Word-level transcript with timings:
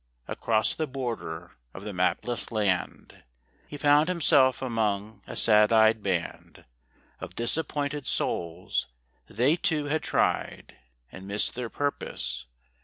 Across 0.27 0.73
the 0.73 0.87
border 0.87 1.51
of 1.75 1.83
the 1.83 1.93
mapless 1.93 2.51
land 2.51 3.23
He 3.67 3.77
found 3.77 4.09
himself 4.09 4.59
among 4.59 5.21
a 5.27 5.35
sad 5.35 5.71
eyed 5.71 6.01
band 6.01 6.65
Of 7.19 7.35
disappointed 7.35 8.07
souls; 8.07 8.87
they, 9.27 9.55
too, 9.55 9.85
had 9.85 10.01
tried 10.01 10.75
And 11.11 11.27
missed 11.27 11.53
their 11.53 11.69
purpose. 11.69 12.45